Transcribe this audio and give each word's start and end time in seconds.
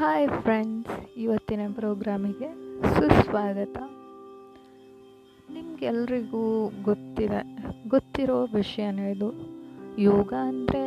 Hi 0.00 0.26
friends 0.44 0.96
ಇವತ್ತಿನ 1.22 1.62
ಪ್ರೋಗ್ರಾಮಿಗೆ 1.76 2.48
ಸುಸ್ವಾಗತ. 2.94 3.76
ನಿಮಗೆಲ್ರಿಗೂ 5.54 6.42
ಗೊತ್ತಿದೆ, 6.88 7.40
ಗೊತ್ತಿರೋ 7.94 8.36
ವಿಷಯನೇ 8.56 9.06
ಇದು. 9.14 9.28
ಯೋಗ 10.08 10.30
ಅಂದರೆ 10.48 10.82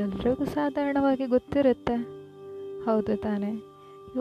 ಎಲ್ರಿಗೂ 0.00 0.46
ಸಾಧಾರಣವಾಗಿ 0.56 1.26
ಗೊತ್ತಿರುತ್ತೆ. 1.36 1.96
ಹೌದು 2.86 3.16
ತಾನೇ. 3.26 3.52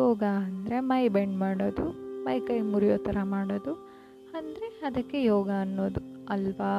ಯೋಗ 0.02 0.23
ಅಂದರೆ 0.45 0.80
ಮೈ 0.91 1.04
ಬೆಂಡ್ 1.18 1.38
ಮಾಡೋದು, 1.44 1.86
ಮೈ 2.27 2.38
ಕೈ 2.50 2.59
ಮುರಿಯೋ 2.73 2.98
ಥರ 3.08 3.23
ಮಾಡೋದು, 3.36 3.73
ಅಂದರೆ 4.40 4.70
ಅದಕ್ಕೆ 4.90 5.20
ಯೋಗ 5.34 5.50
ಅನ್ನೋದು 5.66 6.04
ಅಲ್ವಾ? 6.36 6.73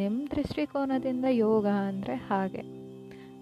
ನಿಮ್ಮ 0.00 0.18
ದೃಷ್ಟಿಕೋನದಿಂದ 0.36 1.26
ಯೋಗ 1.46 1.66
ಅಂದರೆ 1.90 2.16
ಹಾಗೆ. 2.30 2.64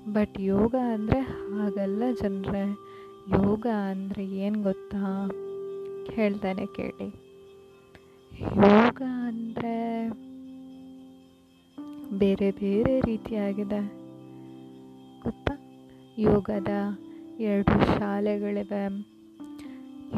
ಬಟ್ 0.09 0.41
ಯೋಗ 0.41 0.75
ಅಂದರೆ 0.95 1.21
ಹಾಗಲ್ಲ 1.21 2.03
ಜನರೇ. 2.23 2.77
ಯೋಗ 3.43 3.67
ಅಂದರೆ 3.91 4.25
ಏನು 4.25 4.63
ಗೊತ್ತಾ? 4.63 5.31
ಹೇಳ್ತಾನೆ 6.13 6.67
ಕೇಳಿ. 6.67 7.09
ಯೋಗ 8.43 9.03
ಅಂದರೆ 9.27 10.09
ಬೇರೆ 12.19 12.51
ಬೇರೆ 12.51 13.01
ರೀತಿಯಾಗಿದೆ. 13.01 14.03
ಗೊತ್ತಾ? 15.23 15.59
ಯೋಗದ 16.19 16.69
ಎರಡು 17.41 17.99
ಶಾಲೆಗಳಿವೆ. 17.99 18.87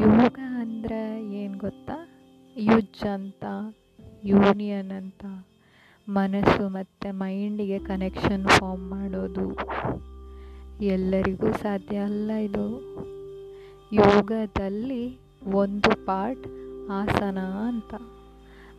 ಯೋಗ 0.00 0.38
ಅಂದರೆ 0.60 1.30
ಏನು 1.34 1.58
ಗೊತ್ತಾ? 1.58 2.08
ಯುಜ್ 2.56 3.04
ಅಂತ 3.04 3.44
ಯೂನಿಯನ್ 4.24 4.92
ಅಂತ. 4.92 5.24
ಮನಸ್ಸು 6.08 6.68
ಮತ್ತು 6.68 7.12
ಮೈಂಡಿಗೆ 7.12 7.78
ಕನೆಕ್ಷನ್ 7.78 8.46
ಫಾರ್ಮ್ 8.48 8.90
ಮಾಡೋದು. 8.90 9.56
ಎಲ್ಲರಿಗೂ 10.84 11.52
ಸಾಧ್ಯ 11.52 11.96
ಅಲ್ಲ 11.96 12.30
ಇದು. 12.30 12.80
ಯೋಗದಲ್ಲಿ 13.92 15.20
ಒಂದು 15.52 16.06
ಪಾರ್ಟ್ 16.06 16.46
ಆಸನ 16.90 17.38
ಅಂತ. 17.38 17.94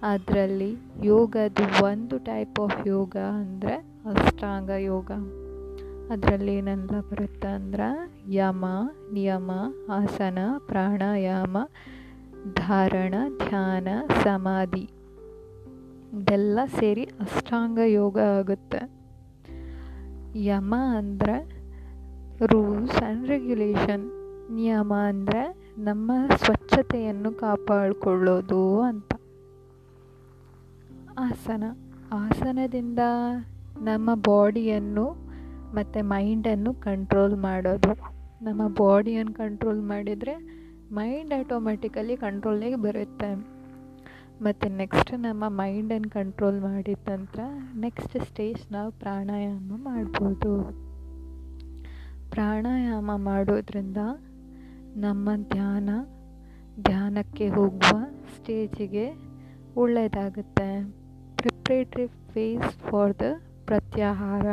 ಅದರಲ್ಲಿ 0.02 0.76
ಯೋಗದ 1.04 1.84
ಒಂದು 1.84 2.18
ಟೈಪ್ 2.18 2.60
ಆಫ್ 2.60 2.88
ಯೋಗ 2.88 3.16
ಅಂದರೆ 3.32 3.74
ಅಷ್ಟಾಂಗ 4.06 4.70
ಯೋಗ. 4.70 5.12
ಅದರಲ್ಲಿ 6.12 6.56
ಏನೆಲ್ಲ 6.56 7.00
ಬರುತ್ತೆ 7.12 7.48
ಅಂದ್ರೆ 7.48 8.10
ಯಮ, 8.34 8.66
ನಿಯಮ, 9.14 9.52
ಆಸನ, 9.90 10.40
ಪ್ರಾಣಾಯಾಮ, 10.58 11.58
ಧಾರಣ, 12.54 13.16
ಧ್ಯಾನ, 13.38 13.88
ಸಮಾಧಿ. 14.24 14.90
ಇದೆಲ್ಲ 16.16 16.60
ಸೇರಿ 16.66 17.04
ಅಷ್ಟಾಂಗ 17.04 17.80
ಯೋಗ 17.86 18.20
ಆಗುತ್ತೆ. 18.20 18.80
ಯಮ 20.36 20.76
ಅಂದರೆ 20.98 21.36
ರೂಲ್ಸ್ 22.46 23.04
ಆ್ಯಂಡ್ 23.04 23.28
ರೆಗ್ಯುಲೇಷನ್ 23.28 24.06
ನಿಯಮ 24.56 24.94
ಅಂದರೆ 24.94 25.42
ನಮ್ಮ 25.78 26.12
ಸ್ವಚ್ಛತೆಯನ್ನು 26.36 27.32
ಕಾಪಾಡಿಕೊಳ್ಳೋದು 27.32 28.82
ಅಂತ. 28.82 29.14
ಆಸನ. 31.18 31.64
ಆಸನದಿಂದ 32.12 33.00
ನಮ್ಮ 33.82 34.10
ಬಾಡಿಯನ್ನು 34.14 35.06
ಮತ್ತು 35.74 36.04
ಮೈಂಡನ್ನು 36.04 36.74
ಕಂಟ್ರೋಲ್ 36.74 37.36
ಮಾಡೋದು. 37.36 37.94
ನಮ್ಮ 38.42 38.68
ಬಾಡಿಯನ್ನು 38.68 39.34
ಕಂಟ್ರೋಲ್ 39.34 39.82
ಮಾಡಿದರೆ 39.82 40.36
ಮೈಂಡ್ 40.92 41.34
ಆಟೋಮೆಟಿಕಲಿ 41.34 42.16
ಕಂಟ್ರೋಲಿಗೆ 42.18 42.76
ಬರುತ್ತೆ. 42.76 43.55
ಮತ್ತು 44.42 44.78
ನೆಕ್ಸ್ಟ್ 44.78 45.20
ನಮ್ಮ 45.20 45.44
ಮೈಂಡನ್ನು 45.48 46.10
ಕಂಟ್ರೋಲ್ 46.10 46.62
ಮಾಡಿದ 46.62 47.10
ನಂತರ 47.10 47.40
ನೆಕ್ಸ್ಟ್ 47.76 48.26
ಸ್ಟೇಜ್ 48.26 48.72
ನಾವು 48.72 48.92
ಪ್ರಾಣಾಯಾಮ 48.92 49.72
ಮಾಡ್ಬೋದು. 49.76 50.64
ಪ್ರಾಣಾಯಾಮ 52.32 53.12
ಮಾಡೋದ್ರಿಂದ 53.16 53.98
ನಮ್ಮ 54.96 55.30
ಧ್ಯಾನ, 55.36 55.90
ಧ್ಯಾನಕ್ಕೆ 56.82 57.50
ಹೋಗುವ 57.50 58.00
ಸ್ಟೇಜಿಗೆ 58.36 59.12
ಒಳ್ಳೆಯದಾಗುತ್ತೆ. 59.76 60.92
Preparatory 61.38 62.08
phase 62.08 62.78
for 62.80 63.20
the 63.20 63.22
ಪ್ರತ್ಯಾಹಾರ. 63.66 64.46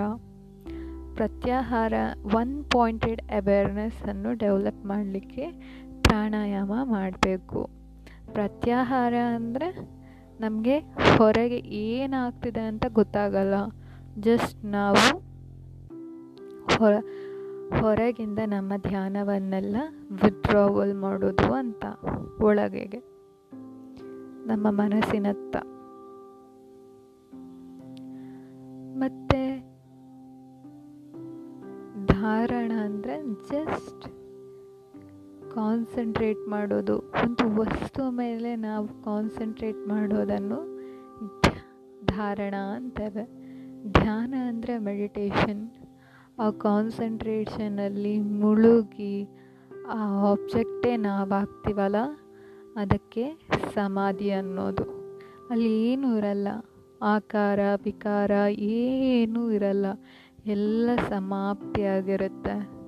ಪ್ರತ್ಯಾಹಾರ 1.15 1.93
one 2.35 2.65
pointed 2.65 3.23
ಅವೇರ್ನೆಸ್ಸನ್ನು 3.23 4.39
ಡೆವಲಪ್ 4.39 4.87
ಮಾಡಲಿಕ್ಕೆ 4.87 5.51
ಪ್ರಾಣಾಯಾಮ 6.03 6.73
ಮಾಡಬೇಕು. 6.83 7.82
ಪ್ರತ್ಯಾಹಾರ 8.33 9.15
ಅಂದರೆ 9.35 9.69
ನಮಗೆ 10.41 10.79
ಹೊರಗೆ 11.19 11.57
ಏನಾಗ್ತಿದೆ 11.59 12.61
ಅಂತ 12.61 12.85
ಗೊತ್ತಾಗಲ್ಲ. 12.89 13.55
ಜಸ್ಟ್ 14.21 14.65
ನಾವು 14.65 15.19
ಹೊರ 16.79 16.95
ಹೊರಗಿಂದ 17.81 18.39
ನಮ್ಮ 18.47 18.73
ಧ್ಯಾನವನ್ನೆಲ್ಲ 18.77 19.77
ವಿಡ್ರಾವಲ್ 20.11 20.95
ಮಾಡೋದು 20.95 21.53
ಅಂತ 21.53 21.85
ಒಳಗೆಗೆ. 22.43 22.99
ನಮ್ಮ 24.47 24.71
ಮನಸ್ಸಿನತ್ತ. 24.71 25.57
ಮತ್ತು 28.97 29.73
ಧಾರಣ 32.07 32.73
ಅಂದರೆ 32.81 33.15
ಜಸ್ಟ್ 33.51 34.22
ಕಾನ್ಸಂಟ್ರೇಟ್ 35.55 36.49
ಮಾಡೋದು. 36.49 36.99
ಒಂದು 36.99 37.61
ವಸ್ತು 37.61 38.11
ಮೇಲೆ 38.11 38.57
ನಾವು 38.57 38.89
ಕಾನ್ಸಂಟ್ರೇಟ್ 38.89 39.89
ಮಾಡೋದನ್ನು 39.89 40.73
ಧಾರಣ 42.07 42.55
ಅಂತಾರೆ. 42.75 43.25
ಧ್ಯಾನ 43.93 44.35
ಅಂದರೆ 44.49 44.79
ಮೆಡಿಟೇಷನ್ 44.79 45.71
ಆ 46.39 46.51
ಕಾನ್ಸಂಟ್ರೇಷನಲ್ಲಿ 46.51 48.21
ಮುಳುಗಿ 48.21 49.29
ಆ 49.89 50.31
ಆಬ್ಜೆಕ್ಟೇ 50.33 50.97
ನಾವಾಗ್ತೀವಲ್ಲ 50.97 51.97
ಅದಕ್ಕೆ 52.77 53.25
ಸಮಾಧಿ 53.75 54.31
ಅನ್ನೋದು. 54.31 54.85
ಅಲ್ಲಿ 55.51 55.93
ಏನೂ 55.93 56.19
ಇರಲ್ಲ. 56.19 56.49
ಆಕಾರ, 57.03 57.61
ವಿಕಾರ 57.85 58.31
ಏನೂ 58.59 59.51
ಇರಲ್ಲ. 59.51 59.87
ಎಲ್ಲ 60.47 60.91
ಸಮಾಪ್ತಿಯಾಗಿರುತ್ತೆ. 61.09 62.82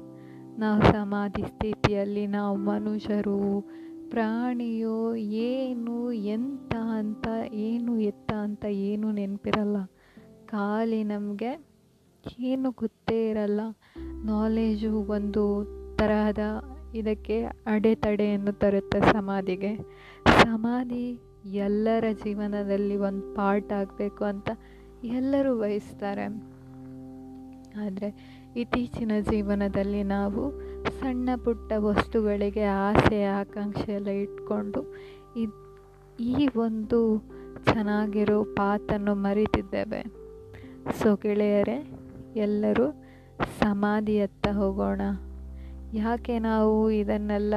ನಾವು 0.58 0.82
ಸಮಾಧಿ 0.82 1.42
ಸ್ಥಿತಿಯಲ್ಲಿ 1.42 2.26
ನಾವು 2.26 2.56
ಮನುಷ್ಯರು, 2.56 3.64
ಪ್ರಾಣಿಯೋ, 4.10 5.14
ಏನು, 5.16 6.12
ಎಂತ 6.12 6.74
ಅಂತ, 6.74 7.28
ಏನು 7.52 8.00
ಎತ್ತ 8.00 8.32
ಅಂತ 8.32 8.64
ಏನು 8.64 9.12
ನೆನಪಿರಲ್ಲ. 9.12 9.76
ಖಾಲಿ 10.46 11.04
ನಮಗೆ 11.04 11.64
ಏನು 12.40 12.70
ಗೊತ್ತೇ 12.70 13.30
ಇರಲ್ಲ. 13.30 13.60
ನಾಲೇಜು 14.24 15.00
ಒಂದು 15.00 15.64
ತರಹದ 15.96 16.38
ಇದಕ್ಕೆ 16.94 17.44
ಅಡೆತಡೆಯನ್ನು 17.44 18.52
ತರುತ್ತೆ 18.52 19.00
ಸಮಾಧಿಗೆ. 19.00 19.76
ಸಮಾಧಿ 20.42 21.20
ಎಲ್ಲರ 21.44 22.04
ಜೀವನದಲ್ಲಿ 22.24 22.96
ಒಂದು 22.96 23.34
ಪಾರ್ಟ್ 23.34 23.72
ಆಗಬೇಕು 23.72 24.24
ಅಂತ 24.24 24.50
ಎಲ್ಲರೂ 25.04 25.58
ಬಯಸ್ತಾರೆ. 25.58 26.24
ಆದರೆ 27.86 28.43
ಇತ್ತೀಚಿನ 28.56 29.12
ಜೀವನದಲ್ಲಿ 29.30 30.02
ನಾವು 30.02 30.50
ಸಣ್ಣ 31.00 31.28
ಪುಟ್ಟ 31.44 31.72
ವಸ್ತುಗಳಿಗೆ 31.76 32.64
ಆಸೆ, 32.64 33.24
ಆಕಾಂಕ್ಷೆ 33.24 33.92
ಎಲ್ಲ 33.92 34.08
ಇಟ್ಕೊಂಡು 34.08 34.94
ಈ 36.20 36.48
ಒಂದು 36.56 37.18
ಚೆನ್ನಾಗಿರೋ 37.64 38.44
ಪಾತನ್ನು 38.44 39.14
ಮರಿತಿದ್ದೇವೆ. 39.14 40.02
ಸೊ 41.02 41.16
ಗೆಳೆಯರೇ, 41.16 41.90
ಎಲ್ಲರೂ 42.36 42.86
ಸಮಾಧಿಯತ್ತ 43.60 44.46
ಹೋಗೋಣ. 44.46 45.00
ಯಾಕೆ 45.94 46.38
ನಾವು 46.38 46.90
ಇದನ್ನೆಲ್ಲ 46.90 47.54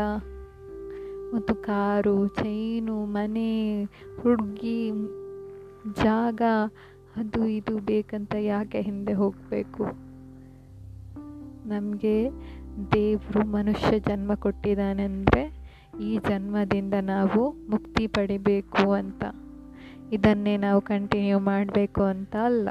ಮತ್ತು 1.34 1.56
ಕಾರು 1.56 2.28
ಚೈನು 2.28 3.06
ಮನೆ, 3.06 3.84
ಹುಡುಗಿ, 4.22 4.92
ಜಾಗ, 6.04 6.42
ಅದು 7.16 7.46
ಇದು 7.46 7.78
ಬೇಕಂತ 7.78 8.36
ಯಾಕೆ 8.36 8.82
ಹಿಂದೆ 8.82 9.14
ಹೋಗಬೇಕು? 9.14 10.07
ನಮಗೆ 11.68 12.30
ದೇವರು 12.92 13.46
ಮನುಷ್ಯ 13.46 14.00
ಜನ್ಮ 14.00 14.34
ಕೊಟ್ಟಿದ್ದಾನೆ 14.34 15.04
ಅಂದರೆ 15.04 15.44
ಈ 16.02 16.20
ಜನ್ಮದಿಂದ 16.30 16.94
ನಾವು 17.02 17.52
ಮುಕ್ತಿ 17.70 18.08
ಪಡಿಬೇಕು 18.08 18.92
ಅಂತ. 18.92 19.24
ಇದನ್ನೇ 20.12 20.58
ನಾವು 20.58 20.82
ಕಂಟಿನ್ಯೂ 20.82 21.40
ಮಾಡಬೇಕು 21.40 22.04
ಅಂತ 22.04 22.36
ಅಲ್ಲ. 22.36 22.70